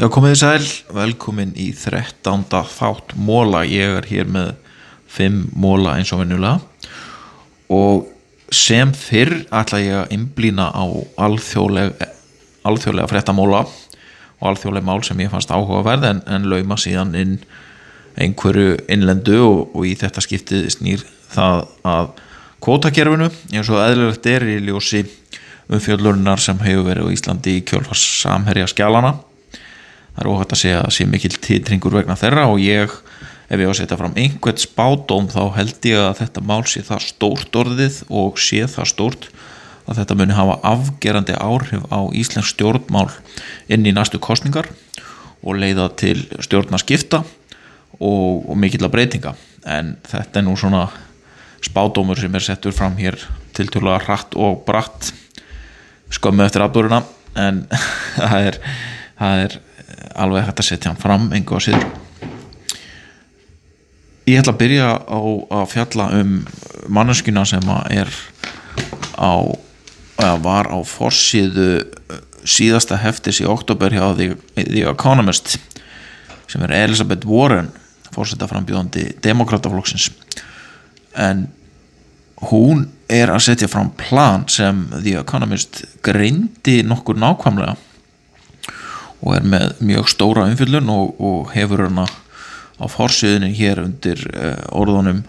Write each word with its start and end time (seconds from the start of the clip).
Já, 0.00 0.06
komið 0.08 0.30
þið 0.32 0.38
sæl, 0.40 0.68
velkomin 0.96 1.50
í 1.60 1.66
13. 1.76 2.46
þátt 2.48 3.10
móla, 3.20 3.60
ég 3.68 3.98
er 3.98 4.06
hér 4.08 4.28
með 4.32 4.54
5 5.12 5.34
móla 5.52 5.98
eins 5.98 6.08
og 6.14 6.22
vennulega 6.22 6.62
og 7.68 8.06
sem 8.48 8.88
fyrr 8.96 9.42
ætla 9.52 9.80
ég 9.82 9.96
að 9.98 10.14
innblýna 10.16 10.70
á 10.72 10.84
alþjóðlega, 11.26 12.08
alþjóðlega 12.64 13.10
fréttamóla 13.10 13.60
og 13.68 14.46
alþjóðlega 14.48 14.88
mál 14.88 15.02
sem 15.04 15.20
ég 15.20 15.28
fannst 15.32 15.52
áhugaverð 15.52 16.06
en, 16.08 16.22
en 16.24 16.48
lauma 16.48 16.78
síðan 16.80 17.12
inn 17.12 17.34
einhverju 18.16 18.78
innlendu 18.88 19.42
og, 19.44 19.74
og 19.76 19.90
í 19.90 19.92
þetta 20.00 20.24
skiptið 20.24 20.70
snýr 20.72 21.02
það 21.34 21.66
að 21.92 22.08
kvótakerfinu 22.64 23.28
eins 23.28 23.68
og 23.68 23.84
eðlilegt 23.84 24.30
er 24.32 24.48
í 24.54 24.56
ljósi 24.70 25.04
umfjöldlurinnar 25.68 26.40
sem 26.40 26.64
hefur 26.64 26.88
verið 26.88 27.12
á 27.12 27.14
Íslandi 27.18 27.58
í 27.58 27.66
kjölfars 27.68 28.06
samherja 28.22 28.70
skjálana 28.72 29.12
það 30.12 30.22
er 30.24 30.30
óhægt 30.32 30.54
að 30.54 30.62
segja 30.62 30.82
að 30.82 30.94
sé 30.96 31.06
mikil 31.08 31.32
titringur 31.36 31.96
vegna 31.96 32.18
þeirra 32.18 32.48
og 32.50 32.60
ég 32.62 32.92
ef 33.52 33.60
ég 33.60 33.68
á 33.68 33.72
að 33.72 33.78
setja 33.82 33.98
fram 34.00 34.16
einhvert 34.16 34.62
spádóm 34.62 35.28
þá 35.32 35.42
held 35.58 35.88
ég 35.88 36.00
að 36.00 36.18
þetta 36.22 36.44
mál 36.48 36.62
sé 36.68 36.84
það 36.86 37.06
stórt 37.08 37.58
orðið 37.62 37.98
og 38.08 38.40
sé 38.40 38.64
það 38.70 38.90
stórt 38.92 39.28
að 39.88 39.98
þetta 39.98 40.16
muni 40.18 40.36
hafa 40.36 40.58
afgerandi 40.72 41.36
áhrif 41.36 41.84
á 41.90 42.00
Íslensk 42.14 42.54
stjórnmál 42.54 43.08
inn 43.72 43.86
í 43.86 43.94
næstu 43.94 44.20
kostningar 44.22 44.68
og 45.42 45.58
leiða 45.58 45.88
til 45.98 46.20
stjórnarskipta 46.38 47.22
og, 47.98 48.44
og 48.46 48.54
mikill 48.58 48.86
að 48.86 48.94
breytinga. 48.94 49.34
En 49.66 49.96
þetta 50.06 50.40
er 50.40 50.46
nú 50.46 50.54
svona 50.58 50.86
spádómur 51.62 52.18
sem 52.18 52.34
er 52.34 52.46
settur 52.46 52.74
fram 52.74 52.96
hér 52.98 53.18
til 53.56 53.68
tjóðlega 53.68 54.06
hratt 54.06 54.38
og 54.38 54.62
bratt 54.66 55.12
skömmu 56.12 56.46
eftir 56.46 56.64
afdóruna 56.64 57.02
en 57.38 57.64
það 58.18 58.48
er, 58.50 58.58
það 59.22 59.42
er 59.46 59.58
alveg 60.18 60.46
hægt 60.48 60.62
að 60.62 60.68
setja 60.68 60.92
hann 60.92 61.02
fram 61.02 61.28
engu 61.36 61.56
að 61.56 61.66
síður. 61.68 61.90
Ég 64.26 64.38
ætla 64.38 64.54
að 64.54 64.60
byrja 64.60 64.88
á 65.02 65.20
að 65.58 65.68
fjalla 65.72 66.08
um 66.20 66.34
manneskuna 66.92 67.44
sem 67.48 67.70
er 67.90 68.10
á 69.18 69.34
var 70.42 70.68
á 70.70 70.78
forsiðu 70.86 71.82
síðasta 72.46 72.98
heftis 73.02 73.40
í 73.42 73.48
oktober 73.48 73.94
hjá 73.94 74.12
The, 74.18 74.34
The 74.58 74.84
Economist 74.90 75.56
sem 76.50 76.62
er 76.66 76.74
Elizabeth 76.82 77.26
Warren 77.26 77.70
fórseta 78.12 78.48
frambjóðandi 78.50 79.08
demokrataflokksins 79.24 80.10
en 81.18 81.46
hún 82.50 82.86
er 83.12 83.32
að 83.32 83.46
setja 83.46 83.70
fram 83.70 83.92
plan 83.98 84.44
sem 84.50 84.84
The 84.92 85.16
Economist 85.22 85.84
greindi 86.04 86.82
nokkur 86.86 87.18
nákvæmlega 87.18 87.76
og 89.22 89.36
er 89.36 89.46
með 89.46 89.78
mjög 89.84 90.10
stóra 90.10 90.48
umfyllun 90.50 90.90
og, 90.92 91.14
og 91.22 91.52
hefur 91.54 91.86
hana 91.86 92.06
á 92.82 92.84
fórsíðunni 92.90 93.52
hér 93.54 93.84
undir 93.84 94.22
uh, 94.34 94.58
orðunum 94.74 95.22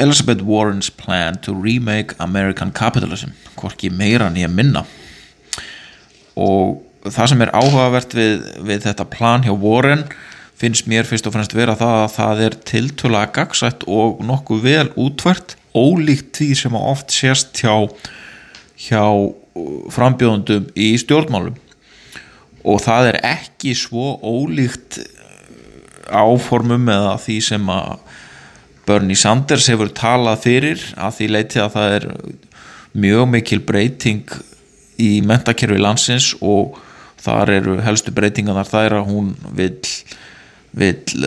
Elizabeth 0.00 0.44
Warren's 0.46 0.90
plan 0.92 1.38
to 1.42 1.54
remake 1.56 2.14
American 2.20 2.72
capitalism 2.72 3.32
hvorki 3.58 3.90
meira 3.90 4.30
nýja 4.32 4.48
minna. 4.48 4.84
Og 6.36 6.80
það 7.04 7.32
sem 7.32 7.44
er 7.44 7.52
áhugavert 7.56 8.14
við, 8.16 8.44
við 8.64 8.84
þetta 8.86 9.08
plan 9.10 9.44
hjá 9.44 9.52
Warren 9.56 10.04
finnst 10.60 10.88
mér 10.90 11.08
fyrst 11.08 11.26
og 11.28 11.34
fremst 11.34 11.56
vera 11.56 11.76
það 11.78 11.96
að 12.02 12.14
það 12.16 12.42
er 12.46 12.56
tiltöla 12.68 13.24
gagsætt 13.34 13.86
og 13.88 14.20
nokkuð 14.24 14.64
vel 14.66 14.88
útvært 15.00 15.56
ólíkt 15.72 16.34
því 16.36 16.50
sem 16.58 16.76
oft 16.76 17.14
sést 17.14 17.62
hjá 17.62 17.88
hjá 18.80 19.04
frambjóðundum 19.92 20.70
í 20.78 20.92
stjórnmálum 21.00 21.56
og 22.64 22.82
það 22.84 23.12
er 23.12 23.18
ekki 23.30 23.74
svo 23.78 24.14
ólíkt 24.20 25.00
áformum 26.10 26.88
eða 26.90 27.16
því 27.22 27.38
sem 27.46 27.72
að 27.72 27.98
Bernie 28.88 29.18
Sanders 29.18 29.68
hefur 29.70 29.92
talað 29.94 30.44
fyrir 30.44 30.84
að 30.98 31.18
því 31.18 31.28
leiti 31.30 31.60
að 31.62 31.74
það 31.76 31.96
er 31.96 32.06
mjög 33.00 33.26
mikil 33.36 33.60
breyting 33.62 34.32
í 35.00 35.10
mentakerfi 35.24 35.78
landsins 35.80 36.32
og 36.40 36.80
þar 37.20 37.52
eru 37.58 37.76
helstu 37.84 38.12
breytinganar 38.16 38.68
er 38.80 38.96
að 38.98 39.10
hún 39.12 39.34
vil, 39.56 39.74
vil 40.76 41.26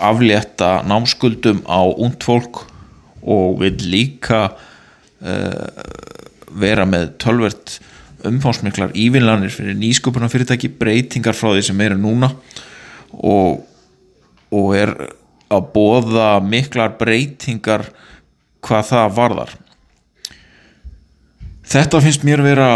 aflétta 0.00 0.80
námskuldum 0.88 1.64
á 1.68 1.80
ungd 1.90 2.22
fólk 2.24 2.64
og 3.20 3.60
vil 3.60 3.76
líka 3.90 4.46
uh, 4.50 5.66
vera 6.50 6.86
með 6.88 7.14
tölvert 7.20 7.78
umfánsmiklar 8.28 8.92
ívinlanir 8.98 9.52
fyrir 9.54 9.78
nýsköpunar 9.78 10.30
fyrirtæki 10.32 10.70
breytingar 10.80 11.36
frá 11.36 11.52
því 11.54 11.64
sem 11.70 11.82
eru 11.84 11.98
núna 12.00 12.30
og, 13.16 13.64
og 14.52 14.76
er 14.76 14.94
að 15.50 15.66
bóða 15.74 16.30
miklar 16.46 16.94
breytingar 16.98 17.88
hvað 18.64 18.86
það 18.92 19.16
varðar. 19.16 19.52
Þetta 21.70 22.00
finnst 22.02 22.24
mér 22.26 22.42
vera 22.44 22.70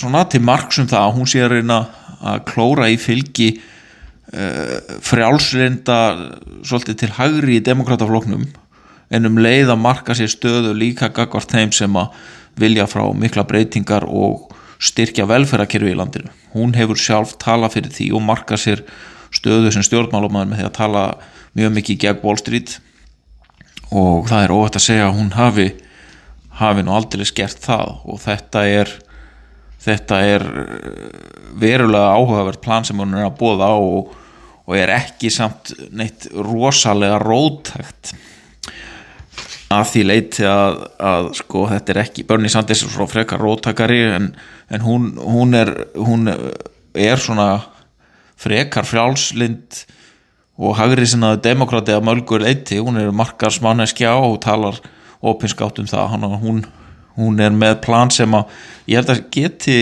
svona 0.00 0.24
til 0.28 0.42
margsum 0.44 0.88
það 0.90 1.06
að 1.06 1.14
hún 1.18 1.30
sé 1.30 1.44
að 1.44 1.54
reyna 1.56 1.78
að 2.24 2.42
klóra 2.48 2.88
í 2.92 2.98
fylgi 3.00 3.50
uh, 3.56 4.98
frjálslinda 5.04 5.98
svolítið 6.64 7.00
til 7.02 7.10
hægri 7.18 7.58
í 7.58 7.64
demokratafloknum 7.64 8.46
en 9.14 9.28
um 9.28 9.38
leið 9.38 9.72
að 9.74 9.82
marka 9.84 10.16
sér 10.16 10.32
stöðu 10.32 10.72
líka 10.76 11.10
gagvart 11.14 11.52
þeim 11.52 11.72
sem 11.74 12.00
að 12.00 12.14
vilja 12.60 12.86
frá 12.90 13.04
mikla 13.16 13.44
breytingar 13.48 14.06
og 14.08 14.50
styrkja 14.82 15.26
velferðarkerfi 15.30 15.92
í 15.92 15.98
landinu. 15.98 16.32
Hún 16.54 16.74
hefur 16.76 16.98
sjálf 17.00 17.36
tala 17.42 17.70
fyrir 17.72 17.92
því 17.94 18.10
og 18.16 18.24
marka 18.26 18.58
sér 18.60 18.84
stöðu 19.34 19.72
sem 19.74 19.84
stjórnmálumæður 19.86 20.50
með 20.50 20.60
því 20.60 20.66
að 20.68 20.76
tala 20.78 21.04
mjög 21.58 21.72
mikið 21.78 22.00
gegn 22.04 22.20
Wall 22.24 22.40
Street. 22.40 22.76
Og 23.94 24.28
það 24.30 24.44
er 24.44 24.54
óvægt 24.54 24.78
að 24.78 24.86
segja 24.86 25.08
að 25.08 25.16
hún 25.18 25.32
hafi, 25.34 25.68
hafi 26.60 26.84
nú 26.84 26.94
aldrei 26.94 27.26
skert 27.28 27.62
það. 27.64 27.96
Og 28.10 28.20
þetta 28.22 28.66
er, 28.70 28.92
þetta 29.84 30.20
er 30.34 30.46
verulega 31.58 32.14
áhugavert 32.18 32.62
plan 32.64 32.86
sem 32.86 32.98
hún 32.98 33.16
er 33.16 33.28
að 33.28 33.38
bóða 33.40 33.70
á 33.70 33.76
og, 33.78 34.14
og 34.64 34.78
er 34.78 34.94
ekki 34.94 35.30
samt 35.32 35.74
neitt 35.94 36.28
rosalega 36.34 37.18
rótækt 37.22 38.14
að 39.78 39.90
því 39.92 40.04
leiti 40.08 40.46
að, 40.48 40.78
að 40.98 41.30
sko 41.40 41.64
þetta 41.70 41.94
er 41.94 42.00
ekki, 42.04 42.26
Bernie 42.28 42.52
Sanders 42.52 42.84
er 42.84 42.92
svona 42.92 43.10
frekar 43.10 43.42
róttakari 43.42 44.00
en, 44.14 44.30
en 44.70 44.84
hún, 44.84 45.10
hún, 45.20 45.56
er, 45.58 45.72
hún 45.96 46.30
er 46.30 47.22
svona 47.22 47.48
frekar 48.40 48.86
frjálslind 48.88 49.84
og 50.54 50.76
hagri 50.78 51.06
sinnaði 51.10 51.42
demokrati 51.48 51.94
að 51.94 52.06
mölgur 52.06 52.44
leiti, 52.44 52.78
hún 52.78 53.00
er 53.00 53.10
margar 53.14 53.52
smanneskja 53.54 54.14
og 54.22 54.38
talar 54.44 54.78
opinskátt 55.24 55.80
um 55.82 55.88
það, 55.90 56.16
hún, 56.42 56.64
hún 57.18 57.40
er 57.42 57.54
með 57.54 57.80
plan 57.86 58.12
sem 58.14 58.34
að 58.36 58.50
ég 58.90 59.00
held 59.00 59.14
að 59.14 59.24
geti 59.34 59.78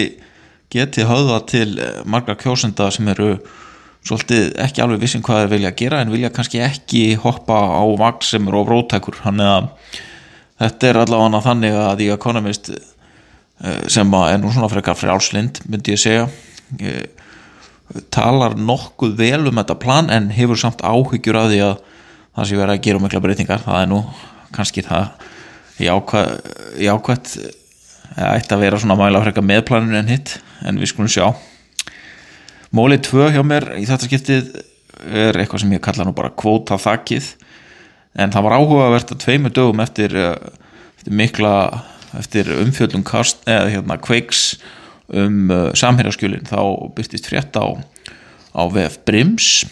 geti 0.73 1.05
höfða 1.05 1.41
til 1.49 1.69
margar 2.09 2.39
kjósenda 2.41 2.89
sem 2.93 3.09
eru 3.13 3.35
svolítið 4.03 4.49
ekki 4.65 4.83
alveg 4.83 5.03
vissin 5.05 5.23
hvað 5.25 5.45
þeir 5.45 5.53
vilja 5.57 5.75
gera 5.79 6.01
en 6.03 6.13
vilja 6.13 6.33
kannski 6.35 6.63
ekki 6.65 7.03
hoppa 7.23 7.59
á 7.79 7.85
vagn 8.01 8.25
sem 8.27 8.49
eru 8.51 8.65
á 8.67 8.71
rótækur 8.71 9.21
þannig 9.23 9.51
að 9.53 9.69
þetta 10.63 10.89
er 10.89 11.01
allavega 11.03 11.43
þannig 11.47 11.79
að 11.79 11.95
The 12.01 12.09
Economist 12.17 12.73
sem 13.95 14.15
er 14.19 14.41
nú 14.43 14.51
svona 14.51 14.71
frekar 14.73 14.99
frjálslind 14.99 15.63
myndi 15.71 15.95
ég 15.95 16.03
segja 16.03 16.27
talar 18.13 18.57
nokkuð 18.57 19.17
vel 19.19 19.49
um 19.49 19.61
þetta 19.61 19.79
plan 19.81 20.11
en 20.13 20.31
hefur 20.33 20.59
samt 20.59 20.83
áhyggjur 20.85 21.39
að 21.39 21.53
því 21.53 21.61
að 21.67 21.75
það 22.33 22.49
sé 22.49 22.59
verið 22.59 22.75
að 22.75 22.85
gera 22.87 23.03
mikla 23.03 23.23
breytingar. 23.25 23.65
Það 23.65 23.81
er 23.81 23.91
nú 23.91 24.01
kannski 24.57 24.85
það 24.87 25.05
jákvæmt 25.83 27.35
eða 28.13 28.35
ætti 28.37 28.57
að 28.57 28.65
vera 28.65 28.81
svona 28.81 28.99
mæla 29.01 29.23
frekar 29.25 29.47
með 29.47 29.65
planinu 29.69 29.99
en 30.01 30.13
hitt 30.13 30.37
en 30.65 30.81
við 30.81 30.93
skulum 30.93 31.13
sjá 31.13 31.27
Mólið 32.73 33.03
2 33.11 33.31
hjá 33.35 33.43
mér 33.45 33.67
í 33.77 33.85
þetta 33.85 34.09
skiptið 34.09 34.53
er 35.13 35.37
eitthvað 35.37 35.65
sem 35.65 35.73
ég 35.75 35.83
kalla 35.85 36.07
nú 36.09 36.15
bara 36.17 36.33
kvóta 36.33 36.79
þakkið 36.81 37.27
en 38.23 38.33
það 38.33 38.47
var 38.47 38.55
áhugavert 38.57 39.13
að 39.13 39.21
tveimu 39.27 39.53
dögum 39.53 39.83
eftir, 39.85 40.15
eftir 40.97 41.17
mikla 41.17 41.53
eftir 42.17 42.49
umfjöldum 42.63 43.05
kast, 43.05 43.43
eða 43.49 43.71
hérna 43.73 43.99
kveiks 44.01 44.57
um 45.13 45.53
uh, 45.53 45.69
samhérjaskjölin 45.77 46.49
þá 46.49 46.61
byrtist 46.97 47.29
frétt 47.29 47.57
á 47.57 47.77
á 48.53 48.63
VF 48.69 48.99
Brims 49.09 49.65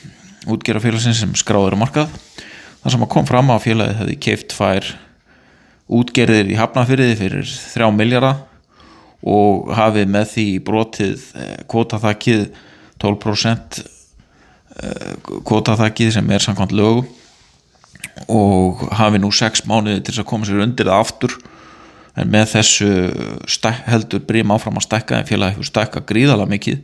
útgerðarfélagsins 0.49 1.21
sem 1.21 1.33
skráður 1.37 1.77
á 1.77 1.83
markað. 1.83 2.13
Þar 2.81 2.95
sem 2.95 3.05
að 3.05 3.13
kom 3.13 3.27
fram 3.29 3.53
að 3.53 3.65
félagið 3.67 3.99
hefði 4.01 4.21
keift 4.25 4.55
fær 4.57 4.95
útgerðir 6.01 6.49
í 6.49 6.57
hafnafyrði 6.57 7.17
fyrir 7.19 7.49
þrjá 7.49 7.89
miljara 7.93 8.33
og 9.21 9.69
hafið 9.77 10.13
með 10.15 10.31
því 10.33 10.47
brotið 10.65 11.25
kvótaþakkið 11.69 12.47
12% 13.01 13.81
kvótaþakkið 15.47 16.13
sem 16.15 16.31
er 16.31 16.45
samkvæmt 16.45 16.75
lögum 16.77 17.09
og 18.31 18.85
hafi 18.97 19.21
nú 19.21 19.31
6 19.35 19.65
mánuði 19.69 20.05
til 20.07 20.17
að 20.19 20.29
koma 20.29 20.47
sér 20.49 20.63
undir 20.65 20.89
það 20.89 21.03
aftur. 21.05 21.37
En 22.19 22.31
með 22.31 22.55
þessu 22.57 22.89
heldur 23.89 24.23
brím 24.27 24.53
áfram 24.53 24.79
að 24.81 24.89
stekka 24.89 25.19
en 25.19 25.29
félagi 25.29 25.57
hefur 25.57 25.69
stekka 25.69 26.03
gríðala 26.07 26.47
mikið 26.51 26.81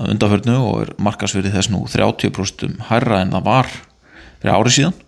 að 0.00 0.12
undarförnu 0.14 0.56
og 0.64 0.82
er 0.84 0.92
markasverið 1.02 1.56
þess 1.56 1.72
nú 1.72 1.84
30% 1.90 2.84
hærra 2.90 3.22
en 3.24 3.32
það 3.34 3.46
var 3.48 3.70
fyrir 4.40 4.54
árið 4.54 4.76
síðan 4.76 4.98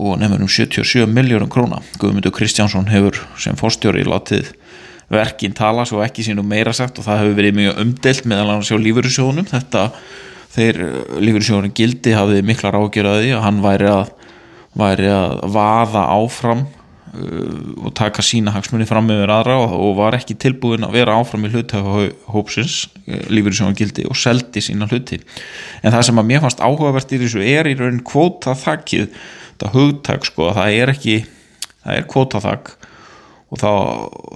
og 0.00 0.20
nefnir 0.20 0.44
um 0.46 0.50
77 0.50 1.10
miljórum 1.10 1.50
króna. 1.50 1.80
Guðmundur 2.00 2.34
Kristjánsson 2.34 2.88
hefur 2.90 3.18
sem 3.38 3.58
fórstjóri 3.58 4.06
látið 4.06 4.52
verkinn 5.10 5.54
tala 5.56 5.84
svo 5.88 6.02
ekki 6.04 6.24
sínum 6.26 6.48
meira 6.48 6.72
sagt 6.76 7.00
og 7.00 7.06
það 7.06 7.22
hefur 7.24 7.38
verið 7.40 7.56
mjög 7.58 7.78
umdelt 7.84 8.26
meðal 8.30 8.48
annars 8.54 8.70
á 8.70 8.78
lífurusjónum 8.78 9.48
þetta 9.50 9.86
þeir 10.54 10.82
lífurusjónum 11.22 11.72
gildi 11.76 12.14
hafið 12.14 12.44
miklar 12.46 12.78
ágjörði 12.78 13.32
að 13.36 13.46
hann 13.46 13.62
væri 13.64 13.88
að, 13.90 14.12
væri 14.78 15.10
að 15.14 15.34
vaða 15.54 16.04
áfram 16.14 16.62
uh, 16.66 17.58
og 17.86 17.90
taka 17.98 18.22
sína 18.26 18.54
hagsmunni 18.54 18.86
fram 18.86 19.06
meður 19.10 19.34
aðra 19.34 19.58
og, 19.64 19.74
og 19.78 19.92
var 19.98 20.18
ekki 20.18 20.38
tilbúin 20.42 20.86
að 20.86 20.96
vera 21.00 21.18
áfram 21.18 21.46
í 21.46 21.52
hluthöfahópsins 21.54 22.80
uh, 23.06 23.26
lífurusjónum 23.34 23.78
gildi 23.78 24.06
og 24.10 24.18
seldi 24.18 24.62
sína 24.62 24.90
hluti. 24.90 25.20
En 25.82 25.94
það 25.94 26.06
sem 26.10 26.22
að 26.22 26.30
mér 26.30 26.46
fannst 26.46 26.62
áhugavert 26.62 27.14
í 27.14 27.22
þessu 27.22 27.44
er 27.46 27.70
í 27.70 27.76
raun 27.78 28.02
kvóta 28.06 28.56
þakkið 28.58 29.10
þetta 29.60 29.74
hugtak 29.74 30.24
sko 30.24 30.52
það 30.56 30.78
er 30.80 30.94
ekki 30.94 31.16
það 31.82 31.98
er 31.98 32.06
kvóta 32.08 32.40
þakk 32.40 32.70
og 33.50 33.58
þá 33.60 33.70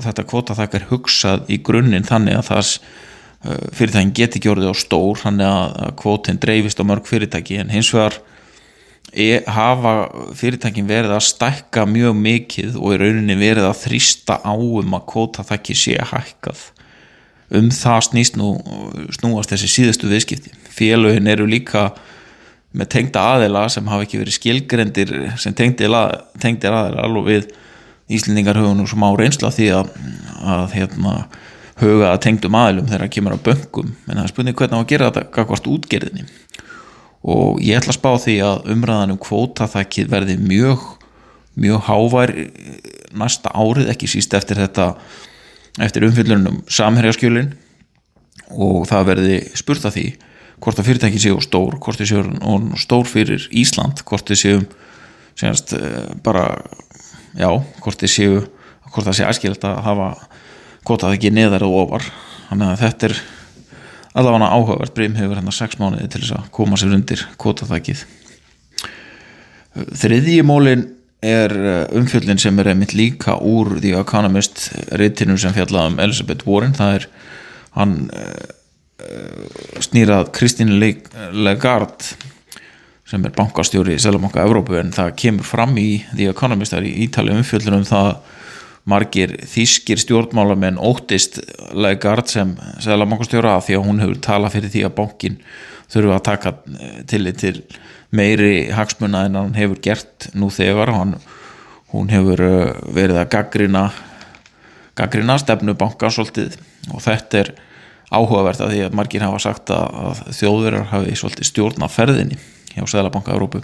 þetta 0.08 0.26
kvotaþak 0.30 0.76
er 0.78 0.86
hugsað 0.90 1.50
í 1.52 1.60
grunninn 1.64 2.06
þannig 2.06 2.38
að 2.40 2.46
það 2.50 2.70
uh, 2.74 3.58
fyrirtækin 3.78 4.14
geti 4.18 4.44
orðið 4.50 4.74
á 4.74 4.76
stór 4.82 5.20
þannig 5.22 5.50
að 5.50 5.90
kvotin 6.02 6.40
dreifist 6.42 6.82
á 6.82 6.84
mörg 6.88 7.06
fyrirtæki. 7.08 7.60
En 7.62 7.70
hins 7.70 7.92
vegar 7.94 8.18
e, 9.14 9.42
hafa 9.46 9.94
fyrirtækin 10.36 10.88
verið 10.90 11.14
að 11.14 11.26
stækka 11.28 11.86
mjög 11.86 12.16
mikið 12.18 12.78
og 12.80 12.96
í 12.96 13.02
rauninni 13.04 13.38
verið 13.38 13.68
að 13.68 13.82
þrýsta 13.84 14.40
á 14.42 14.54
um 14.54 14.98
að 14.98 15.06
kvotaþakki 15.12 15.78
sé 15.78 15.98
hækkað. 16.10 16.70
Um 17.54 17.68
það 17.70 18.00
snýst 18.08 18.38
nú 18.40 18.56
snúast 19.14 19.52
þessi 19.52 19.70
síðustu 19.70 20.10
viðskipti. 20.10 20.50
Félögin 20.74 21.30
eru 21.30 21.46
líka 21.46 21.92
með 22.74 22.90
tengda 22.96 23.22
aðila 23.36 23.68
sem 23.70 23.86
hafa 23.86 24.06
ekki 24.06 24.18
verið 24.18 24.38
skilgrendir 24.40 25.12
sem 25.38 25.54
tengdir 25.54 25.92
aðila 25.94 27.04
alveg 27.04 27.28
við 27.28 27.52
Íslendingar 28.12 28.58
höfum 28.60 28.76
nú 28.78 28.86
smá 28.88 29.06
reynsla 29.16 29.50
því 29.54 29.70
að, 29.78 29.92
að 30.44 30.74
hérna, 30.76 31.14
huga 31.80 32.10
að 32.12 32.20
tengdum 32.26 32.58
aðlum 32.58 32.88
þegar 32.90 33.06
það 33.06 33.14
kemur 33.16 33.36
á 33.36 33.44
böngum 33.46 33.94
en 33.94 34.18
það 34.18 34.24
er 34.24 34.32
spurning 34.32 34.58
hvernig 34.58 34.80
að 34.80 34.90
gera 34.92 35.08
þetta 35.08 35.30
gagvart 35.34 35.70
útgerðinni. 35.72 36.26
Og 37.24 37.62
ég 37.64 37.80
ætla 37.80 37.94
að 37.94 37.98
spá 37.98 38.10
því 38.20 38.36
að 38.44 38.68
umræðanum 38.74 39.20
kvótaþakkið 39.24 40.10
verði 40.12 40.36
mjög 40.42 40.84
mjög 41.54 41.84
hávær 41.86 42.32
næsta 43.14 43.52
árið 43.54 43.92
ekki 43.94 44.10
síst 44.10 44.34
eftir 44.36 44.58
þetta 44.58 44.92
eftir 45.82 46.06
umfyllunum 46.08 46.62
samherjaskjölin. 46.70 47.52
Og 48.54 48.84
það 48.90 49.10
verði 49.10 49.36
spurt 49.56 49.86
að 49.88 49.96
því 49.96 50.06
hvort 50.62 50.80
að 50.80 50.88
fyrirtæki 50.88 51.20
séu 51.22 51.40
stór 51.42 51.78
hvort 51.82 52.00
þið 52.00 52.10
séu 52.10 52.58
stór 52.80 53.08
fyrir 53.08 53.46
Ísland 53.56 54.02
hvort 54.06 54.28
þið 54.28 54.40
séu 54.40 54.60
eh, 55.42 56.10
bara 56.24 56.44
já, 57.38 57.50
hvort 57.84 58.06
séu 58.10 58.44
hvort 58.94 59.08
það 59.08 59.16
sé 59.18 59.28
aðskilt 59.28 59.64
að 59.66 59.80
hafa 59.88 60.08
kvotað 60.86 61.16
ekki 61.16 61.32
neðar 61.34 61.64
og 61.66 61.78
ofar. 61.84 62.08
Þannig 62.48 62.70
að 62.70 62.82
þetta 62.82 63.08
er 63.08 63.14
allavega 64.14 64.50
áhugavert. 64.54 64.94
Brim 64.94 65.16
hefur 65.18 65.40
hérna 65.40 65.54
6 65.54 65.80
mánuði 65.80 66.10
til 66.12 66.22
þess 66.22 66.36
að 66.36 66.50
koma 66.54 66.78
sér 66.78 66.94
undir 66.94 67.24
kvotað 67.40 67.72
þriðjimólin 69.98 70.84
er 71.24 71.54
eh, 71.56 71.96
umfjöldin 71.96 72.38
sem 72.38 72.58
er 72.60 72.70
einmitt 72.70 72.94
líka 72.94 73.38
úr 73.40 73.78
The 73.80 73.96
Economist 73.98 74.68
reytinum 74.94 75.40
sem 75.40 75.54
fjallaðum 75.56 75.98
Elizabeth 76.04 76.46
Warren. 76.46 76.76
Það 76.76 76.98
er 77.00 77.08
hann 77.74 77.94
uh, 78.14 79.80
snýrað 79.82 80.28
Kristín 80.36 80.76
Legard 80.78 82.12
sem 83.08 83.24
er 83.26 83.34
bankastjóri 83.36 83.98
í 83.98 84.00
Sælabanka 84.00 84.44
Evrópu 84.44 84.78
en 84.80 84.92
það 84.94 85.12
kemur 85.20 85.46
fram 85.48 85.76
í 85.80 85.88
The 86.14 86.30
Economist 86.32 86.76
í 86.78 86.94
Ítali 87.04 87.34
umfjöldunum 87.36 87.84
það 87.88 88.14
margir 88.88 89.34
þýskir 89.48 90.00
stjórnmálamenn 90.00 90.80
óttist 90.80 91.38
Legard 91.76 92.28
sem 92.32 92.54
Sælabankastjóra 92.84 93.58
því 93.64 93.78
að 93.78 93.86
hún 93.88 94.02
hefur 94.04 94.20
talað 94.24 94.56
fyrir 94.56 94.72
því 94.72 94.84
að 94.88 94.96
bankin 94.98 95.38
þurfa 95.92 96.18
að 96.18 96.26
taka 96.30 96.54
eh, 96.80 96.98
til, 97.08 97.28
til 97.36 97.54
meiri 98.14 98.70
hagsmuna 98.72 99.26
en 99.28 99.38
hann 99.40 99.54
hefur 99.58 99.80
gert 99.84 100.28
nú 100.36 100.50
þegar. 100.52 100.92
Hann, 100.96 101.14
hún 101.92 102.10
hefur 102.12 102.40
eh, 102.44 102.72
verið 102.96 103.20
að 103.20 103.30
gaggrina 103.36 103.84
gaggrina 104.98 105.38
stefnu 105.42 105.74
banka 105.78 106.10
svolítið 106.12 106.58
og 106.94 107.02
þetta 107.02 107.40
er 107.40 107.54
áhugavert 108.14 108.60
að 108.62 108.74
því 108.74 108.82
að 108.86 108.98
margir 109.00 109.24
hafa 109.24 109.40
sagt 109.42 109.72
að 109.74 110.20
þjóðverðar 110.38 110.90
hafi 110.92 111.16
svolítið 111.18 111.50
stjórn 111.50 111.86
á 111.86 111.88
ferðinni 111.90 112.38
hjá 112.74 112.84
Sæðlabanka 112.84 113.34
Európu 113.34 113.62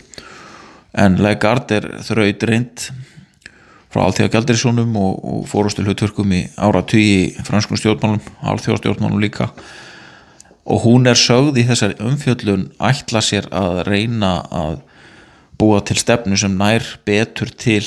en 0.98 1.18
Legard 1.22 1.70
er 1.74 1.86
þraut 2.02 2.46
reynd 2.48 2.88
frá 3.90 4.04
allþjóða 4.04 4.32
gældirisónum 4.34 4.96
og, 4.98 5.14
og 5.18 5.46
fórustu 5.50 5.84
hlutverkum 5.84 6.34
í 6.34 6.44
ára 6.58 6.82
tugi 6.86 7.32
franskum 7.46 7.78
stjórnmálum, 7.78 8.22
allþjóðastjórnmálum 8.52 9.22
líka. 9.22 9.50
Og 10.70 10.84
hún 10.84 11.10
er 11.10 11.18
sögð 11.18 11.58
í 11.58 11.66
þessari 11.66 11.98
umfjöllun 12.06 12.68
ætla 12.86 13.22
sér 13.24 13.48
að 13.50 13.82
reyna 13.88 14.36
að 14.54 14.78
búa 15.58 15.80
til 15.82 15.98
stefnu 15.98 16.38
sem 16.38 16.54
nær 16.58 16.86
betur 17.06 17.50
til 17.50 17.82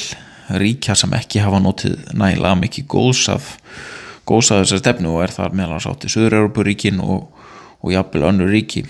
ríkja 0.51 0.95
sem 0.99 1.13
ekki 1.15 1.39
hafa 1.43 1.61
notið 1.63 2.11
nægilega 2.11 2.59
mikið 2.59 2.89
góðsaf 2.91 3.53
góðsaf 4.27 4.65
þessari 4.65 4.83
stefnu 4.83 5.13
og 5.15 5.23
er 5.23 5.33
þar 5.35 5.55
meðal 5.55 5.79
átti 5.93 6.11
Suður-Európuríkin 6.11 6.99
og, 7.03 7.31
og 7.79 7.95
jafnvel 7.95 8.27
önnur 8.27 8.51
ríki 8.51 8.83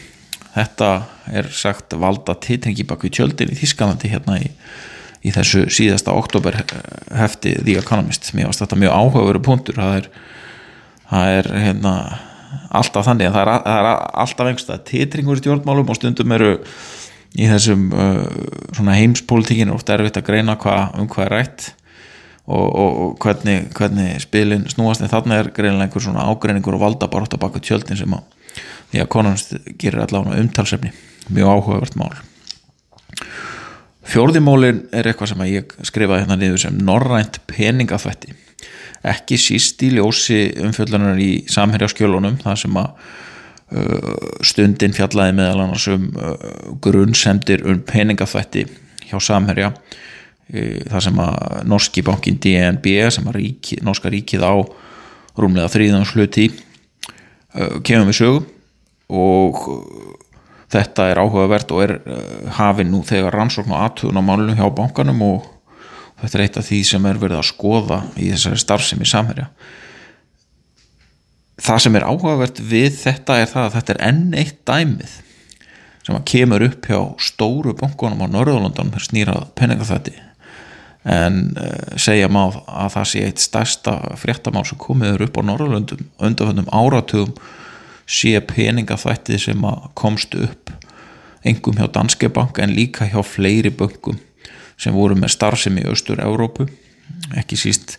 þetta 0.54 0.90
er 1.34 1.50
sagt 1.54 1.96
valda 2.00 2.36
titringi 2.42 2.86
bak 2.88 3.06
við 3.06 3.18
tjöldin 3.20 3.54
í 3.54 3.58
Þískalandi 3.58 4.12
hérna 4.12 4.38
í, 4.42 4.52
í 5.26 5.34
þessu 5.34 5.66
síðasta 5.74 6.16
oktober 6.18 6.60
hefti 7.14 7.56
The 7.62 7.80
Economist. 7.82 8.34
Mér 8.38 8.52
varst 8.52 8.64
þetta 8.64 8.80
mjög 8.84 8.98
áhugaveru 9.00 9.44
punktur. 9.46 9.80
Það 9.80 10.00
er, 10.02 10.10
það 11.10 11.38
er 11.38 11.52
hérna 11.68 11.94
alltaf 12.74 13.08
þannig 13.08 13.30
að 13.30 13.38
það 13.38 13.46
er, 13.46 13.54
það 13.68 13.80
er 13.80 13.92
alltaf 14.24 14.50
einhverstað 14.50 14.84
titringur 14.90 15.40
í 15.40 15.44
stjórnmálum 15.44 15.94
og 15.94 15.98
stundum 15.98 16.36
eru 16.38 16.52
í 17.34 17.48
þessum 17.50 17.88
uh, 17.98 18.92
heimspolítikinu 18.94 19.74
oft 19.74 19.90
erfitt 19.90 20.20
að 20.20 20.28
greina 20.28 20.58
hva, 20.62 20.92
um 21.02 21.10
hvað 21.10 21.26
er 21.26 21.34
rætt 21.34 21.70
og, 22.44 22.68
og, 22.68 22.92
og 22.92 23.12
hvernig, 23.24 23.72
hvernig 23.74 24.22
spilin 24.22 24.68
snúast. 24.70 25.02
En 25.02 25.10
þarna 25.10 25.42
er 25.42 25.50
greinlega 25.56 25.88
einhver 25.88 26.06
svona 26.06 26.28
ágreiningur 26.30 26.78
og 26.78 26.84
valda 26.84 27.10
bara 27.10 27.26
átt 27.26 27.38
að 27.40 27.46
baka 27.48 27.64
tjöldin 27.64 27.98
sem 27.98 28.14
að 28.14 28.43
því 28.92 29.02
að 29.04 29.12
konunst 29.16 29.56
gerir 29.82 30.04
allavega 30.04 30.42
umtalsefni. 30.44 30.94
Mjög 31.34 31.56
áhugavert 31.56 31.98
mál. 32.00 32.14
Fjórðimólin 34.04 34.86
er 34.92 35.08
eitthvað 35.08 35.32
sem 35.32 35.44
ég 35.48 35.76
skrifaði 35.88 36.26
hérna 36.26 36.38
niður 36.40 36.66
sem 36.66 36.80
norrænt 36.84 37.40
peningafætti 37.48 38.34
ekki 39.04 39.38
síst 39.40 39.84
í 39.84 39.92
ljósi 39.98 40.46
umfjöldunar 40.64 41.20
í 41.20 41.44
samherjaskjölunum 41.52 42.38
það 42.44 42.60
sem 42.62 42.78
að 42.80 42.90
uh, 43.76 44.30
stundin 44.46 44.96
fjallaði 44.96 45.36
meðal 45.40 45.66
annars 45.66 45.88
um 45.92 46.08
uh, 46.16 46.36
grunnsendir 46.84 47.66
um 47.68 47.82
peningafætti 47.88 48.66
hjá 49.10 49.18
samherja 49.24 49.74
uh, 49.74 50.80
það 50.88 51.00
sem 51.10 51.24
að 51.26 51.58
norski 51.74 52.06
bankin 52.08 52.40
DNB 52.44 52.96
sem 53.12 53.28
að 53.28 53.40
ríki, 53.42 53.82
norska 53.84 54.12
ríkið 54.14 54.48
á 54.48 54.56
rúmlega 55.36 55.72
þrýðans 55.74 56.16
hluti 56.16 56.48
uh, 56.54 56.73
kemur 57.86 58.10
við 58.10 58.20
sögum 58.20 58.46
og 59.14 59.60
þetta 60.74 61.10
er 61.12 61.22
áhugavert 61.22 61.74
og 61.74 61.84
er 61.86 61.96
eh, 62.00 62.52
hafinn 62.58 62.92
nú 62.94 63.04
þegar 63.06 63.36
rannsókn 63.38 63.74
og 63.74 63.82
aðtugun 63.86 64.20
á 64.20 64.24
málunum 64.26 64.58
hjá 64.58 64.68
bankanum 64.74 65.22
og 65.28 65.50
þetta 66.22 66.38
er 66.38 66.46
eitt 66.46 66.60
af 66.60 66.68
því 66.70 66.82
sem 66.88 67.10
er 67.10 67.22
verið 67.22 67.42
að 67.42 67.50
skoða 67.52 68.00
í 68.16 68.32
þessari 68.32 68.62
starfsemi 68.62 69.10
samherja. 69.10 69.50
Það 71.64 71.84
sem 71.86 71.98
er 72.00 72.08
áhugavert 72.08 72.64
við 72.66 72.98
þetta 73.04 73.38
er 73.40 73.52
það 73.52 73.68
að 73.68 73.76
þetta 73.78 73.94
er 73.94 74.02
enn 74.10 74.26
eitt 74.40 74.60
dæmið 74.68 75.20
sem 76.04 76.18
að 76.18 76.26
kemur 76.34 76.66
upp 76.66 76.88
hjá 76.90 77.00
stóru 77.22 77.76
bankunum 77.80 78.26
á 78.26 78.28
Norðurlundan 78.28 78.92
fyrir 78.92 79.08
snýrað 79.08 79.46
peningafætti 79.60 80.16
en 81.04 81.40
uh, 81.60 81.98
segja 82.00 82.30
má 82.32 82.46
að 82.48 82.94
það 82.96 83.10
sé 83.12 83.24
eitt 83.28 83.44
stærsta 83.44 83.98
fréttamál 84.20 84.66
sem 84.68 84.80
komiður 84.80 85.26
upp 85.28 85.40
á 85.40 85.42
Norðurlundum 85.50 86.06
undanfjöndum 86.20 86.72
áratugum 86.72 87.34
sé 88.08 88.38
peningafættið 88.48 89.42
sem 89.48 89.66
komst 90.00 90.36
upp 90.36 90.72
engum 91.44 91.76
hjá 91.80 91.90
Danske 91.92 92.30
Bank 92.32 92.60
en 92.64 92.76
líka 92.76 93.08
hjá 93.12 93.20
fleiri 93.26 93.72
böngum 93.72 94.20
sem 94.80 94.96
voru 94.96 95.16
með 95.20 95.36
starfsemi 95.36 95.84
í 95.84 95.92
Östur-Európu 95.92 96.68
ekki 97.40 97.60
síst 97.60 97.98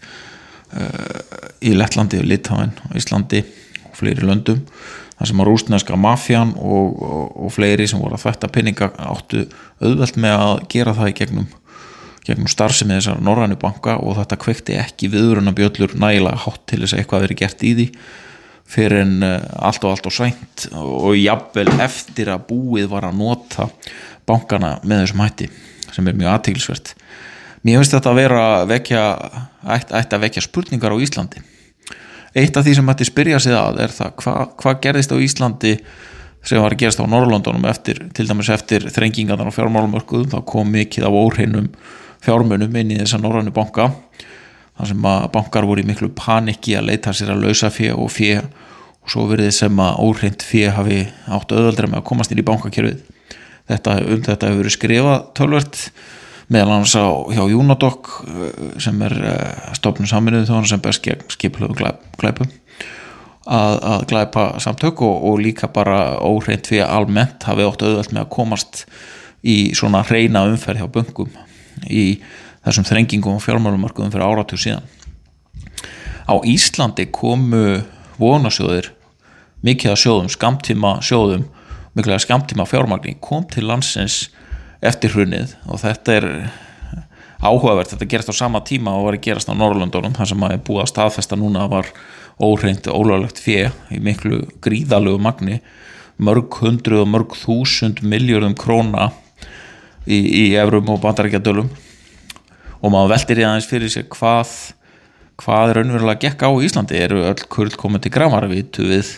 uh, 0.73 1.21
í 1.65 1.77
Lettlandi 1.77 2.21
og 2.23 2.29
Litáin 2.29 2.73
og 2.89 2.97
Íslandi 2.99 3.45
og 3.85 3.97
fleiri 4.01 4.25
löndum 4.25 4.65
þar 5.15 5.31
sem 5.31 5.43
að 5.43 5.49
rúsneska 5.49 5.99
mafjan 6.01 6.55
og, 6.59 7.03
og, 7.05 7.27
og 7.47 7.53
fleiri 7.55 7.87
sem 7.91 8.01
voru 8.03 8.17
að 8.17 8.27
þetta 8.27 8.51
peninga 8.55 8.91
áttu 8.99 9.45
auðvelt 9.83 10.19
með 10.21 10.37
að 10.41 10.55
gera 10.75 10.97
það 10.97 11.11
í 11.11 11.17
gegnum, 11.21 11.47
gegnum 12.25 12.51
starfsemi 12.51 12.97
þessar 12.99 13.23
Norrænu 13.25 13.59
banka 13.61 13.99
og 14.01 14.19
þetta 14.21 14.41
kvekti 14.41 14.79
ekki 14.81 15.11
viðuruna 15.13 15.55
bjöllur 15.57 15.97
nægilega 16.01 16.45
hátt 16.47 16.65
til 16.71 16.81
þess 16.83 16.97
að 16.97 17.03
eitthvað 17.03 17.27
veri 17.27 17.39
gert 17.43 17.65
í 17.65 17.75
því 17.79 17.87
fyrir 18.75 19.03
en 19.03 19.15
allt 19.25 19.85
og 19.85 19.93
allt 19.93 20.09
og 20.09 20.17
sænt 20.17 20.67
og 20.73 21.13
jafnvel 21.19 21.69
eftir 21.85 22.33
að 22.33 22.47
búið 22.49 22.89
var 22.95 23.11
að 23.11 23.19
nota 23.21 23.69
bankana 24.25 24.79
með 24.83 25.05
þessum 25.05 25.25
hætti 25.27 25.51
sem 25.93 26.09
er 26.09 26.17
mjög 26.17 26.33
aðtíkilsvert 26.33 26.95
mér 27.65 27.81
finnst 27.81 27.97
þetta 27.97 28.13
að 28.13 28.21
vera 28.21 28.45
vekja, 28.69 29.03
ætti 29.77 29.97
ætti 29.97 30.17
að 30.17 30.25
vekja 30.27 30.45
spurningar 30.45 30.93
á 30.93 30.97
Íslandi. 31.01 31.43
Eitt 32.35 32.57
af 32.59 32.67
því 32.67 32.75
sem 32.79 32.91
ætti 32.93 33.09
spyrja 33.09 33.41
sig 33.41 33.57
að 33.57 33.81
er 33.85 33.95
það 33.95 34.17
hvað 34.21 34.55
hva 34.61 34.75
gerðist 34.85 35.15
á 35.15 35.17
Íslandi 35.17 35.75
sem 36.45 36.61
var 36.61 36.75
að 36.75 36.83
gerast 36.83 37.01
á 37.01 37.09
Norrlandunum 37.09 37.65
eftir, 37.71 38.03
til 38.13 38.27
dæmis 38.29 38.51
eftir 38.53 38.85
þrengingarnar 38.93 39.49
á 39.49 39.57
fjármálumörkuðum 39.57 40.35
þá 40.35 40.41
kom 40.45 40.73
mikið 40.75 41.07
af 41.09 41.17
óhreinum 41.17 41.71
fjármunum 42.25 42.81
inn 42.81 42.95
í 42.95 43.01
þessa 43.01 43.21
norrannu 43.23 43.55
banka 43.55 43.91
þar 44.75 44.91
sem 44.91 45.07
að 45.09 45.27
bankar 45.35 45.69
voru 45.69 45.85
í 45.85 45.89
miklu 45.89 46.11
panikki 46.17 46.77
að 46.79 46.89
leita 46.91 47.15
sér 47.15 47.35
að 47.35 47.47
lausa 47.47 47.71
fjö 47.73 47.95
og 47.95 48.11
fjö 48.13 48.41
og 48.41 49.13
svo 49.13 49.29
verið 49.31 49.53
sem 49.55 49.81
að 49.85 50.01
óhreint 50.03 50.45
fjö 50.45 50.73
hafi 50.75 51.05
átt 51.29 51.53
auðvöldra 51.53 51.91
með 51.91 52.01
að 52.01 52.09
komast 52.11 52.35
inn 52.35 52.43
í 52.43 52.47
bankakjörfið 52.49 53.01
þetta, 53.71 53.97
um 54.03 54.25
þetta 54.25 54.51
hefur 54.51 54.63
verið 54.63 54.77
skrifað 54.79 55.25
tölvert 55.39 55.81
meðal 56.53 56.75
annars 56.75 56.97
á 56.97 57.09
hjá 57.33 57.45
Júnadokk 57.49 58.11
sem 58.83 59.01
er 59.07 59.15
eh, 59.31 59.71
stofnum 59.79 60.09
saminuð 60.09 60.51
þó 60.51 60.59
sem 60.69 60.83
best 60.85 61.09
skipilöfu 61.33 61.79
glæpum 62.21 62.51
að, 63.45 63.79
að 63.79 64.07
glæpa 64.11 64.47
samtök 64.65 65.05
og, 65.05 65.25
og 65.31 65.41
líka 65.45 65.71
bara 65.73 66.17
óhreint 66.25 66.69
fyrir 66.69 66.89
almennt 66.89 67.45
hafi 67.49 67.67
ótt 67.67 67.85
auðvelt 67.85 68.13
með 68.13 68.25
að 68.25 68.33
komast 68.37 68.85
í 69.45 69.57
svona 69.77 70.05
reyna 70.09 70.47
umferð 70.49 70.83
hjá 70.83 70.93
böngum 70.93 71.33
í 71.89 72.21
þessum 72.65 72.87
þrengingum 72.89 73.39
og 73.39 73.45
fjármálumarkuðum 73.45 74.13
fyrir 74.15 74.27
áratur 74.27 74.61
síðan. 74.61 74.87
Á 76.25 76.35
Íslandi 76.49 77.09
komu 77.13 77.83
vonasjóðir 78.17 78.93
mikið 79.65 79.93
að 79.93 80.01
sjóðum, 80.01 80.33
skamtíma 80.33 80.97
sjóðum 81.05 81.45
mikilvæga 81.95 82.25
skamtíma 82.25 82.67
fjármagning 82.67 83.21
kom 83.23 83.45
til 83.51 83.69
landsins 83.69 84.29
eftir 84.85 85.15
hrunnið 85.15 85.55
og 85.71 85.81
þetta 85.85 86.17
er 86.19 86.27
áhugavert, 87.45 87.93
þetta 87.93 88.09
gerist 88.11 88.33
á 88.33 88.35
sama 88.35 88.63
tíma 88.67 88.95
og 88.97 89.09
var 89.09 89.19
að 89.19 89.27
gerast 89.29 89.51
á 89.53 89.55
Norrlöndunum, 89.55 90.15
það 90.17 90.33
sem 90.33 90.45
að 90.47 90.55
er 90.57 90.63
búið 90.67 90.83
að 90.83 90.91
staðfesta 90.91 91.39
núna 91.39 91.67
var 91.71 91.91
óhreint 92.43 92.89
ólöglegt 92.91 93.39
fjö 93.43 93.69
í 93.95 94.01
miklu 94.03 94.43
gríðalögu 94.65 95.23
magni 95.23 95.61
mörg 96.19 96.59
hundru 96.63 97.03
og 97.05 97.11
mörg 97.11 97.37
þúsund 97.39 98.03
miljörðum 98.03 98.57
króna 98.59 99.13
í, 100.07 100.19
í 100.19 100.45
eurum 100.61 100.95
og 100.95 101.03
bandarækjadölum 101.05 101.69
og 102.85 102.93
maður 102.93 103.15
veldir 103.15 103.41
í 103.41 103.47
aðeins 103.49 103.69
fyrir 103.71 103.93
sig 103.93 104.09
hvað 104.13 104.53
hvað 105.41 105.71
er 105.73 105.81
raunverulega 105.81 106.29
gekk 106.29 106.45
á 106.47 106.51
Íslandi. 106.63 106.99
Eru 107.01 107.25
öll 107.27 107.47
kurl 107.51 107.75
komið 107.79 108.05
til 108.05 108.13
gramara 108.15 108.51
vitu 108.51 108.87
við, 108.87 109.17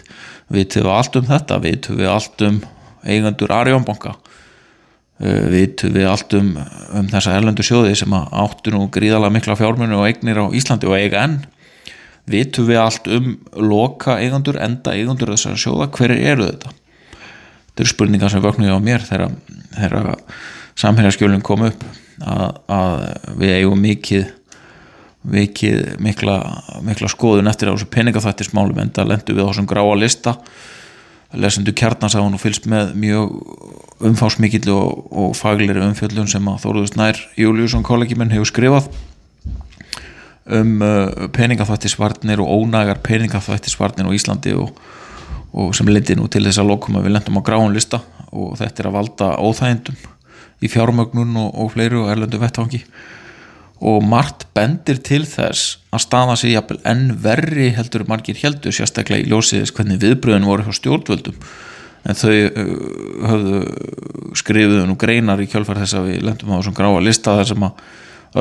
vitu 0.53 0.81
við 0.81 0.93
allt 0.95 1.19
um 1.21 1.27
þetta? 1.29 1.59
Vitu 1.65 1.97
við 1.99 2.13
allt 2.13 2.47
um 2.47 2.63
eigandur 3.07 3.53
Arjónbanka 3.55 4.15
uh, 4.17 5.45
vitu 5.53 5.91
við 5.95 6.09
allt 6.11 6.37
um, 6.39 6.55
um 6.97 7.11
þessa 7.13 7.37
erlendu 7.37 7.67
sjóði 7.67 7.95
sem 7.99 8.17
áttu 8.17 8.73
nú 8.75 8.87
gríðalega 8.93 9.35
mikla 9.37 9.59
fjármunni 9.59 9.99
og 9.99 10.09
eignir 10.09 10.41
á 10.43 10.47
Íslandi 10.57 10.89
og 10.89 10.97
eiga 10.99 11.27
enn? 11.27 11.39
Vitum 12.27 12.67
við 12.67 12.81
allt 12.83 13.07
um 13.13 13.37
loka 13.55 14.17
eigandur, 14.19 14.57
enda 14.59 14.97
eigandur 14.97 15.31
þessara 15.37 15.61
sjóða, 15.63 15.87
hverju 15.95 16.17
eru 16.27 16.49
þetta? 16.49 16.73
Þetta 17.69 17.85
eru 17.85 17.93
spurningar 17.93 18.33
sem 18.33 18.43
vöknuði 18.43 18.75
á 18.75 18.81
mér 18.83 19.05
þegar, 19.07 19.37
þegar 19.77 20.17
samhælarskjölinn 20.77 21.45
kom 21.45 21.67
upp 21.69 21.85
að, 22.21 22.61
að 22.73 23.03
við 23.41 23.55
eigum 23.61 23.83
mikið, 23.83 24.29
mikið 25.37 25.83
mikla, 26.05 26.37
mikla 26.87 27.11
skoðun 27.13 27.51
eftir 27.51 27.73
þessu 27.73 27.91
peningafættismálum 27.93 28.81
en 28.83 28.95
það 28.97 29.13
lendur 29.13 29.39
við 29.39 29.49
á 29.49 29.51
þessum 29.51 29.71
gráa 29.71 29.99
lista. 29.99 30.37
Lesendu 31.37 31.75
kjarnasáðun 31.77 32.37
og 32.39 32.41
fylgst 32.41 32.69
með 32.71 32.95
mjög 33.03 33.35
umfásmikill 34.07 34.71
og, 34.73 35.09
og 35.11 35.35
faglir 35.37 35.81
umfjöldun 35.83 36.31
sem 36.31 36.49
að 36.49 36.63
Þóruðust 36.63 36.97
Nær 37.01 37.19
Júliusson 37.37 37.85
kollegimenn 37.85 38.33
hefur 38.33 38.49
skrifað 38.53 38.89
um 40.47 40.83
uh, 40.85 41.27
peningaþvættisvarnir 41.35 42.39
og 42.39 42.51
ónægar 42.63 43.01
peningaþvættisvarnir 43.03 44.07
á 44.07 44.15
Íslandi 44.15 44.55
og, 44.55 44.77
og 45.51 45.75
sem 45.75 45.89
lendi 45.91 46.15
nú 46.15 46.29
til 46.31 46.45
þess 46.47 46.63
að 46.63 46.71
lokum 46.71 47.01
að 47.01 47.09
við 47.09 47.17
lendum 47.17 47.41
á 47.43 47.47
gráunlista 47.49 48.01
og 48.37 48.57
þetta 48.61 48.83
er 48.83 48.89
að 48.91 48.97
valda 48.99 49.29
óþægindum 49.41 50.01
í 50.65 50.71
fjármögnun 50.73 51.37
og, 51.41 51.53
og 51.55 51.73
fleiri 51.75 51.99
og 52.01 52.11
erlendu 52.13 52.41
vettvangi. 52.41 52.83
Og 53.87 54.01
margt 54.09 54.47
bendir 54.57 55.03
til 55.05 55.25
þess 55.29 55.77
að 55.93 56.05
staða 56.07 56.37
sig 56.41 56.55
jafnvel 56.55 56.81
enn 56.89 57.11
verri 57.25 57.71
heldur 57.77 58.07
margir 58.09 58.39
heldur 58.41 58.73
sérstaklega 58.73 59.27
í 59.27 59.31
ljósiðis 59.33 59.75
hvernig 59.77 60.01
viðbröðin 60.05 60.49
voru 60.49 60.65
hjá 60.65 60.79
stjórnvöldum. 60.79 61.37
En 62.07 62.17
þau 62.17 62.33
höfðu 63.27 63.61
skrifuðu 64.39 64.87
nú 64.89 64.97
greinar 65.01 65.43
í 65.43 65.49
kjálfar 65.51 65.83
þess 65.83 65.99
að 65.99 66.13
við 66.13 66.27
lendum 66.29 66.55
á 66.55 66.59
þessum 66.61 66.77
gráa 66.79 67.03
lista 67.03 67.35
þar 67.41 67.51
sem 67.51 67.67
að 67.67 67.87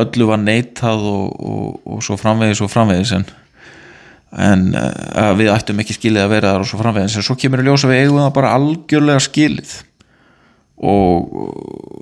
öllu 0.02 0.28
var 0.30 0.42
neitað 0.44 1.08
og, 1.10 1.26
og, 1.36 1.68
og 1.96 2.04
svo 2.06 2.18
framvegis 2.20 2.62
og 2.64 2.72
framvegis. 2.72 3.16
En, 3.18 3.26
en 4.34 4.72
uh, 4.76 5.34
við 5.38 5.52
ættum 5.54 5.80
ekki 5.84 5.96
skilið 5.96 6.26
að 6.26 6.34
vera 6.34 6.54
þar 6.54 6.66
og 6.66 6.70
svo 6.70 6.80
framvegis. 6.82 7.18
En 7.20 7.26
svo 7.26 7.38
kemur 7.40 7.62
í 7.64 7.68
ljósa 7.68 7.92
við 7.92 8.02
eigum 8.04 8.24
það 8.24 8.34
bara 8.40 8.56
algjörlega 8.58 9.24
skilið. 9.24 9.76
Og, 10.86 11.38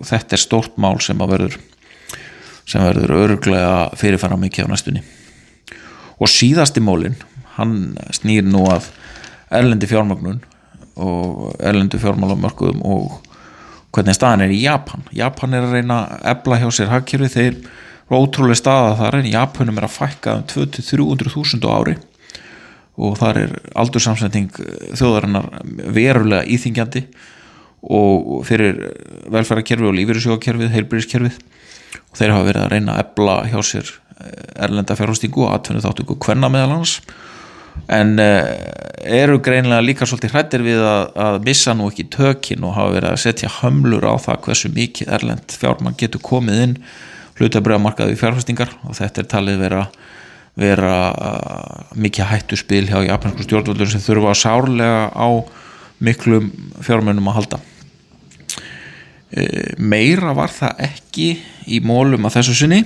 þetta 0.07 0.35
er 0.35 0.41
stórt 0.41 0.79
mál 0.81 0.95
sem 1.03 1.19
að 1.21 1.35
verður 1.35 1.59
sem 2.63 2.81
verður 2.81 3.13
örglega 3.19 3.75
fyrirfæra 3.99 4.39
mikið 4.39 4.65
á 4.65 4.71
næstunni. 4.71 5.03
Og 6.17 6.31
síðasti 6.31 6.81
mólin 6.81 7.19
hann 7.57 7.93
snýr 8.15 8.47
nú 8.47 8.63
að 8.71 8.87
erlendi 9.53 9.89
fjármagnun 9.91 10.39
og 10.97 11.53
erlendu 11.61 11.99
fjármálamörkuðum 12.01 12.81
og 12.87 13.19
hvernig 13.93 14.15
staðan 14.17 14.45
er 14.47 14.53
í 14.55 14.63
Japan. 14.63 15.03
Japan 15.13 15.57
er 15.57 15.67
að 15.67 15.75
reyna 15.77 15.99
að 16.05 16.27
ebla 16.33 16.59
hjá 16.63 16.69
sér 16.73 16.93
hagkjörfi 16.93 17.29
þeir 17.35 17.51
eru 17.53 18.23
ótrúlega 18.23 18.59
staða 18.59 18.95
þar 18.99 19.19
en 19.19 19.29
Japunum 19.31 19.79
er 19.79 19.87
að 19.87 19.95
fækka 19.97 20.35
um 20.39 20.43
200-300.000 20.49 21.67
á 21.67 21.71
ári 21.73 21.95
og 22.93 23.17
þar 23.17 23.39
er 23.41 23.55
aldursamsending 23.79 24.51
þjóðarinnar 24.93 25.49
verulega 25.95 26.45
íþingjandi 26.53 27.05
og 27.83 28.45
fyrir 28.47 28.77
velferðarkerfi 29.33 29.89
og 29.89 29.97
lífyrirsjóðakerfið, 29.97 30.71
heilbyrðiskerfið 30.77 31.39
og 32.03 32.19
þeir 32.19 32.33
hafa 32.35 32.47
verið 32.47 32.63
að 32.63 32.73
reyna 32.75 32.95
að 32.95 33.03
ebla 33.03 33.37
hjá 33.49 33.59
sér 33.65 33.93
erlenda 34.61 34.95
fjárhástingu 34.95 35.43
og 35.43 35.55
atvinnu 35.57 35.83
þáttöku 35.83 36.19
hvenna 36.23 36.51
meðal 36.53 36.77
hans 36.77 36.99
en 37.91 38.13
eru 39.03 39.39
greinlega 39.43 39.83
líka 39.83 40.07
svolítið 40.07 40.35
hrættir 40.35 40.63
við 40.63 40.83
að, 40.85 41.07
að 41.25 41.39
missa 41.47 41.73
nú 41.75 41.89
ekki 41.89 42.05
tökin 42.13 42.63
og 42.67 42.77
hafa 42.77 42.93
verið 42.95 43.09
að 43.09 43.23
setja 43.25 43.51
hömlur 43.59 44.05
á 44.07 44.15
það 44.21 44.39
hversu 44.45 44.71
mikið 44.73 45.11
erlend 45.17 45.57
fjármann 45.59 45.97
getur 45.99 46.23
komið 46.23 46.61
inn 46.67 46.77
hlutabröðamarkaði 47.39 48.17
fjárfestingar. 48.19 48.73
Og 48.87 48.97
þetta 48.97 49.23
er 49.23 49.29
talið 49.31 49.63
vera, 49.65 49.83
vera 50.59 51.89
mikið 51.97 52.29
hættu 52.29 52.57
spil 52.59 52.85
hjá 52.89 52.99
japansku 53.07 53.45
stjórnvöldur 53.45 53.89
sem 53.89 54.03
þurfa 54.03 54.35
sárlega 54.37 55.07
á 55.09 55.27
miklum 56.03 56.51
fjármennum 56.83 57.29
að 57.31 57.37
halda. 57.39 57.59
E, 59.33 59.45
meira 59.81 60.35
var 60.37 60.53
það 60.53 60.83
ekki 60.89 61.29
í 61.73 61.79
mólum 61.85 62.27
að 62.27 62.37
þessu 62.37 62.57
sinni. 62.59 62.83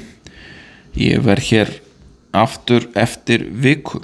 Ég 0.98 1.20
verð 1.26 1.52
hér 1.52 1.74
aftur 2.38 2.88
eftir 2.96 3.44
viku 3.52 4.02